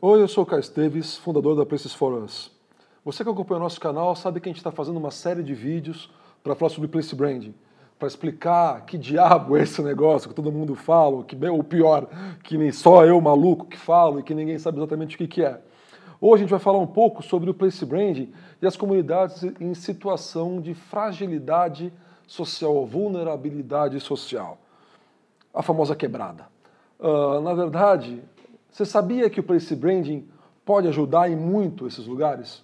[0.00, 2.52] Oi, eu sou o Caio Esteves, fundador da Places for Us.
[3.04, 5.52] Você que acompanha o nosso canal sabe que a gente está fazendo uma série de
[5.54, 6.08] vídeos
[6.40, 7.52] para falar sobre Place Branding,
[7.98, 12.06] para explicar que diabo é esse negócio que todo mundo fala, que ou pior,
[12.44, 15.42] que nem só eu maluco que falo e que ninguém sabe exatamente o que, que
[15.42, 15.60] é.
[16.20, 19.74] Hoje a gente vai falar um pouco sobre o Place Branding e as comunidades em
[19.74, 21.92] situação de fragilidade
[22.24, 24.58] social, vulnerabilidade social.
[25.52, 26.46] A famosa quebrada.
[27.00, 28.22] Uh, na verdade,
[28.70, 30.28] você sabia que o Place Branding
[30.64, 32.62] pode ajudar em muito esses lugares?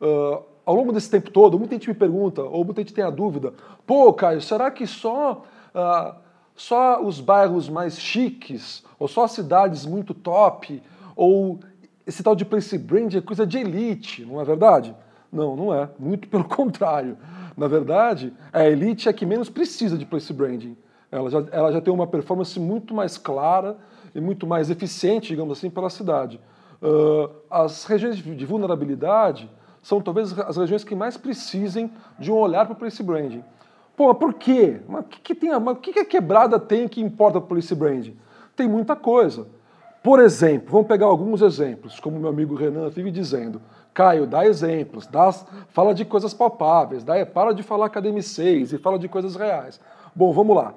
[0.00, 3.10] Uh, ao longo desse tempo todo, muita gente me pergunta, ou muita gente tem a
[3.10, 3.54] dúvida,
[3.86, 6.16] pô, Caio, será que só, uh,
[6.54, 10.82] só os bairros mais chiques, ou só as cidades muito top,
[11.14, 11.60] ou
[12.06, 14.94] esse tal de place brand é coisa de elite, não é verdade?
[15.32, 15.88] Não, não é.
[15.98, 17.18] Muito pelo contrário.
[17.56, 20.76] Na verdade, a elite é que menos precisa de place branding.
[21.10, 23.76] Ela já, ela já tem uma performance muito mais clara,
[24.16, 26.40] e muito mais eficiente, digamos assim, pela cidade.
[26.80, 29.48] Uh, as regiões de vulnerabilidade
[29.82, 33.44] são talvez as regiões que mais precisem de um olhar para o policy branding.
[33.94, 34.80] Pô, por quê?
[34.88, 37.48] Mas o que, que, tem, mas, que, que a quebrada tem que importa para o
[37.48, 38.16] policy branding?
[38.56, 39.46] Tem muita coisa.
[40.06, 43.60] Por exemplo, vamos pegar alguns exemplos, como meu amigo Renan vive dizendo.
[43.92, 48.78] Caio, dá exemplos, dá, fala de coisas palpáveis, dá, para de falar Academy 6 e
[48.78, 49.80] fala de coisas reais.
[50.14, 50.74] Bom, vamos lá.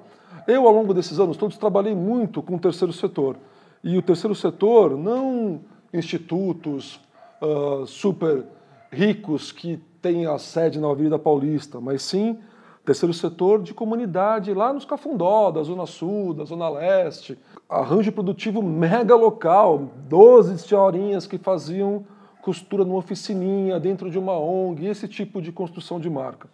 [0.48, 3.36] Eu, ao longo desses anos todos, trabalhei muito com o terceiro setor.
[3.84, 5.60] E o terceiro setor, não
[5.94, 7.00] institutos
[7.40, 8.44] uh, super
[8.90, 12.36] ricos que têm a sede na Avenida Paulista, mas sim
[12.84, 17.38] terceiro setor de comunidade lá nos Cafundó, da Zona Sul, da Zona Leste.
[17.68, 22.04] Arranjo produtivo mega local, 12 senhorinhas que faziam
[22.42, 26.48] costura numa oficininha dentro de uma ONG, esse tipo de construção de marca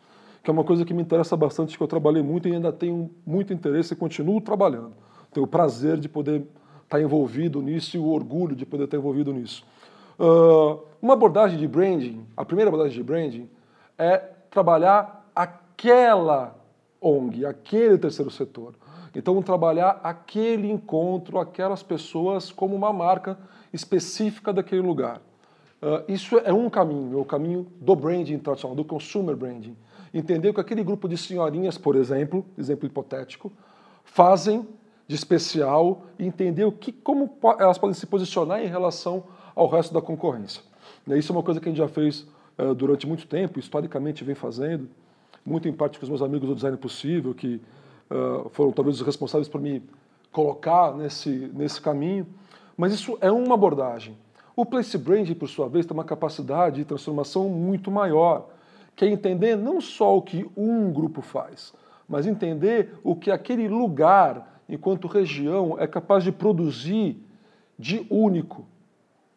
[0.46, 3.10] que é uma coisa que me interessa bastante, que eu trabalhei muito e ainda tenho
[3.26, 4.92] muito interesse e continuo trabalhando.
[5.32, 6.46] Tenho o prazer de poder
[6.84, 9.66] estar envolvido nisso e o orgulho de poder estar envolvido nisso.
[10.16, 13.50] Uh, uma abordagem de branding, a primeira abordagem de branding,
[13.98, 14.18] é
[14.48, 15.28] trabalhar
[15.76, 16.56] aquela
[17.00, 18.74] ONG, aquele terceiro setor.
[19.14, 23.38] Então, trabalhar aquele encontro, aquelas pessoas como uma marca
[23.72, 25.20] específica daquele lugar.
[25.82, 29.76] Uh, isso é um caminho, é o caminho do branding tradicional, do consumer branding
[30.14, 33.52] entender que aquele grupo de senhorinhas, por exemplo, exemplo hipotético,
[34.02, 34.66] fazem
[35.06, 39.24] de especial e entender o que, como elas podem se posicionar em relação
[39.54, 40.62] ao resto da concorrência.
[41.08, 42.26] Isso é uma coisa que a gente já fez
[42.58, 44.88] uh, durante muito tempo, historicamente vem fazendo,
[45.46, 47.60] muito em parte com os meus amigos do Design Possível, que
[48.10, 49.82] uh, foram talvez os responsáveis por me
[50.32, 52.26] colocar nesse, nesse caminho.
[52.76, 54.18] Mas isso é uma abordagem.
[54.54, 58.48] O Place Branding, por sua vez, tem uma capacidade de transformação muito maior
[58.96, 61.74] que é entender não só o que um grupo faz,
[62.08, 67.22] mas entender o que aquele lugar, enquanto região, é capaz de produzir
[67.78, 68.64] de único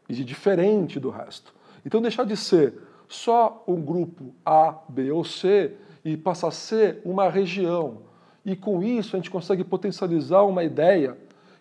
[0.08, 1.54] e de diferente do resto.
[1.86, 2.74] Então, deixar de ser
[3.10, 8.04] só um grupo A, B ou C e passar a ser uma região.
[8.46, 11.18] E com isso, a gente consegue potencializar uma ideia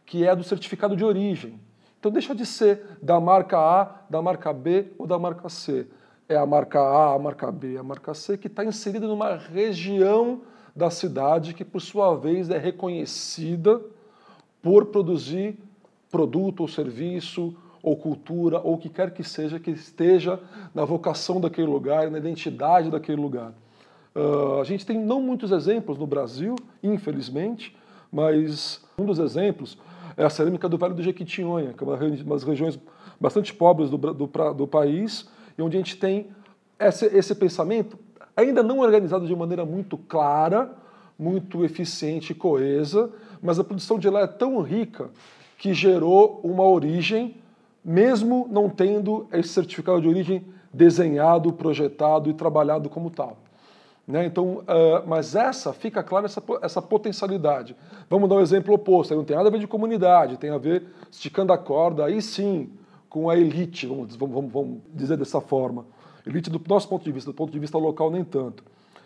[0.06, 1.60] que é do certificado de origem.
[1.98, 5.86] Então, deixa de ser da marca A, da marca B ou da marca C
[6.28, 10.42] é a marca A, a marca B, a marca C, que está inserida numa região
[10.76, 13.80] da cidade que, por sua vez, é reconhecida
[14.60, 15.58] por produzir
[16.10, 20.38] produto ou serviço ou cultura ou o que quer que seja que esteja
[20.74, 23.54] na vocação daquele lugar, na identidade daquele lugar.
[24.18, 27.76] Uh, a gente tem não muitos exemplos no Brasil, infelizmente,
[28.10, 29.78] mas um dos exemplos
[30.16, 32.76] é a cerâmica do Vale do Jequitinhonha, que é uma das regiões
[33.20, 36.26] bastante pobres do, do, do país, e onde a gente tem
[36.80, 37.96] esse, esse pensamento
[38.36, 40.72] ainda não organizado de maneira muito clara,
[41.16, 45.10] muito eficiente e coesa, mas a produção de lá é tão rica
[45.56, 47.36] que gerou uma origem,
[47.84, 53.36] mesmo não tendo esse certificado de origem desenhado, projetado e trabalhado como tal.
[54.08, 54.24] Né?
[54.24, 57.76] Então, uh, mas essa fica clara essa, essa potencialidade.
[58.08, 59.12] Vamos dar um exemplo oposto.
[59.12, 62.06] Aí não tem nada a ver de comunidade, tem a ver esticando a corda.
[62.06, 62.70] Aí sim,
[63.10, 65.84] com a elite, vamos, vamos, vamos dizer dessa forma.
[66.26, 68.64] Elite do nosso ponto de vista, do ponto de vista local, nem tanto.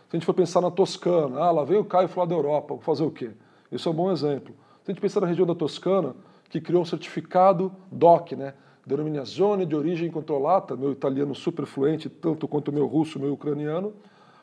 [0.08, 2.78] Se a gente for pensar na Toscana, ah, lá vem o Caio falar da Europa,
[2.78, 3.32] fazer o quê?
[3.72, 4.54] Isso é um bom exemplo.
[4.84, 6.14] Se a gente pensar na região da Toscana,
[6.48, 8.54] que criou um certificado DOC, né?
[8.86, 13.94] Denominazione de origem controlata, meu italiano super fluente, tanto quanto meu russo, meu ucraniano,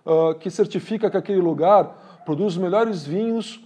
[0.05, 3.63] uh, que certifica que aquele lugar produz os melhores vinhos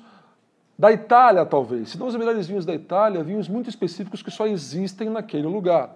[0.77, 1.89] da Itália, talvez.
[1.89, 5.95] Se não os melhores vinhos da Itália, vinhos muito específicos que só existem naquele lugar.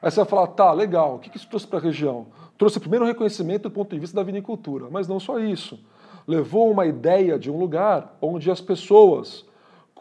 [0.00, 2.26] Aí você vai falar, tá, legal, o que isso trouxe para a região?
[2.58, 5.78] Trouxe primeiro reconhecimento do ponto de vista da vinicultura, mas não só isso.
[6.26, 9.44] Levou uma ideia de um lugar onde as pessoas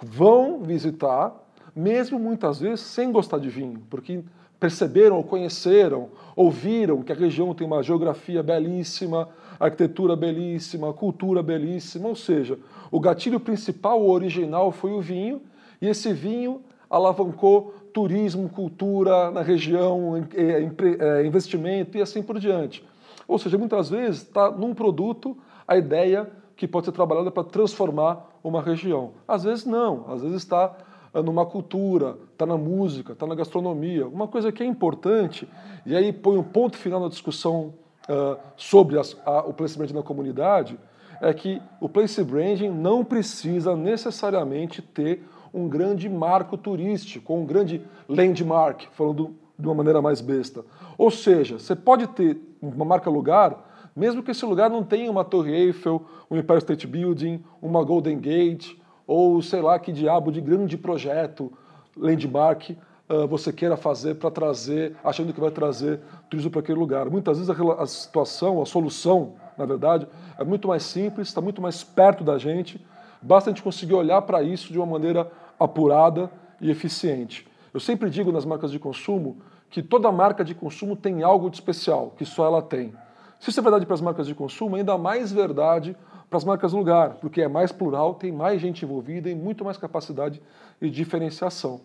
[0.02, 1.34] vão visitar,
[1.76, 4.24] mesmo muitas vezes sem gostar de vinho, porque
[4.60, 9.30] perceberam, conheceram, ouviram que a região tem uma geografia belíssima,
[9.60, 12.58] arquitetura belíssima, cultura belíssima, ou seja,
[12.92, 15.42] o gatilho principal, o original, foi o vinho,
[15.82, 22.86] e esse vinho alavancou turismo, cultura na região, é, é, investimento e assim por diante.
[23.28, 25.38] Ou seja, muitas vezes está num produto
[25.68, 29.12] a ideia que pode ser trabalhada para transformar uma região.
[29.28, 30.76] Às vezes não, às vezes está
[31.22, 34.08] numa cultura, está na música, está na gastronomia.
[34.08, 35.48] Uma coisa que é importante,
[35.86, 37.74] e aí põe um ponto final na discussão
[38.10, 40.78] uh, sobre as, a, o placement na comunidade,
[41.22, 45.24] é que o place branding não precisa necessariamente ter
[45.54, 50.66] um grande marco turístico, um grande landmark, falando de uma maneira mais besta.
[50.98, 55.24] Ou seja, você pode ter uma marca lugar, mesmo que esse lugar não tenha uma
[55.24, 58.76] Torre Eiffel, um Empire State Building, uma Golden Gate,
[59.08, 61.52] ou sei lá que diabo de grande projeto,
[61.96, 62.72] landmark,
[63.10, 66.00] uh, você queira fazer para trazer, achando que vai trazer
[66.30, 67.10] turismo para aquele lugar.
[67.10, 70.08] Muitas vezes a, a situação, a solução, na verdade,
[70.38, 72.84] é muito mais simples, está muito mais perto da gente,
[73.22, 76.30] basta a gente conseguir olhar para isso de uma maneira apurada
[76.60, 77.48] e eficiente.
[77.74, 79.38] Eu sempre digo nas marcas de consumo
[79.70, 82.94] que toda marca de consumo tem algo de especial, que só ela tem.
[83.40, 85.96] Se isso é verdade para as marcas de consumo, ainda mais verdade
[86.30, 89.78] para as marcas lugar, porque é mais plural, tem mais gente envolvida e muito mais
[89.78, 90.42] capacidade
[90.82, 91.82] de diferenciação.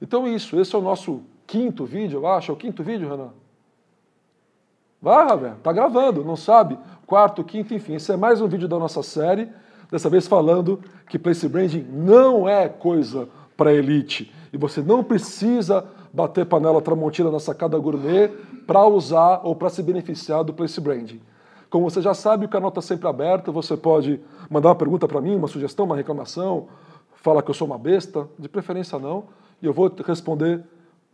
[0.00, 2.50] Então isso, esse é o nosso quinto vídeo, eu acho.
[2.50, 3.30] É o quinto vídeo, Renan?
[5.00, 6.78] Vai, Ravel, tá gravando, não sabe?
[7.06, 7.94] Quarto, quinto, enfim.
[7.94, 9.48] Esse é mais um vídeo da nossa série
[9.90, 15.86] dessa vez falando que place branding não é coisa para elite e você não precisa
[16.12, 18.28] bater panela tramontina na sacada gourmet
[18.66, 21.20] para usar ou para se beneficiar do place branding.
[21.74, 25.20] Como você já sabe, o canal está sempre aberto, você pode mandar uma pergunta para
[25.20, 26.68] mim, uma sugestão, uma reclamação,
[27.16, 29.24] fala que eu sou uma besta, de preferência não,
[29.60, 30.62] e eu vou responder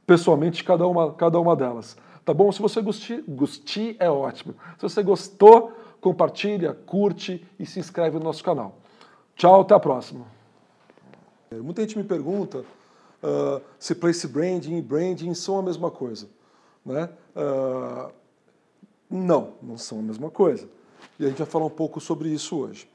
[0.06, 1.96] pessoalmente cada uma, cada uma delas.
[2.26, 2.52] Tá bom?
[2.52, 4.54] Se você gostou, gostou é ótimo.
[4.76, 8.76] Se você gostou, compartilha, curte e se inscreve no nosso canal.
[9.36, 10.26] Tchau, até a próxima.
[11.50, 12.66] Muita gente me pergunta
[13.22, 16.28] uh, se place branding e branding são a mesma coisa.
[16.84, 17.08] Né?
[17.34, 18.19] Uh,
[19.10, 20.68] não, não são a mesma coisa.
[21.18, 22.88] E a gente vai falar um pouco sobre isso hoje.